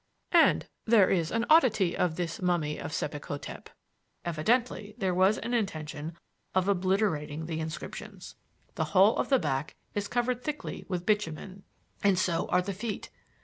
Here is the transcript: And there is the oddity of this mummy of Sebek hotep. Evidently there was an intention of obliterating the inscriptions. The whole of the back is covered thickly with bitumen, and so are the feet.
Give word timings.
And 0.33 0.65
there 0.85 1.11
is 1.11 1.29
the 1.29 1.45
oddity 1.47 1.95
of 1.95 2.15
this 2.15 2.41
mummy 2.41 2.79
of 2.79 2.91
Sebek 2.91 3.23
hotep. 3.25 3.69
Evidently 4.25 4.95
there 4.97 5.13
was 5.13 5.37
an 5.37 5.53
intention 5.53 6.17
of 6.55 6.67
obliterating 6.67 7.45
the 7.45 7.59
inscriptions. 7.59 8.33
The 8.73 8.85
whole 8.97 9.15
of 9.17 9.29
the 9.29 9.37
back 9.37 9.75
is 9.93 10.07
covered 10.07 10.43
thickly 10.43 10.85
with 10.89 11.05
bitumen, 11.05 11.61
and 12.03 12.17
so 12.17 12.47
are 12.47 12.63
the 12.63 12.73
feet. 12.73 13.11